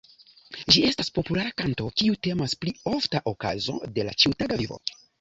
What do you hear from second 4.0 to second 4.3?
la